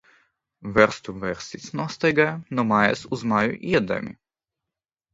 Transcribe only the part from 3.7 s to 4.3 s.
iedami.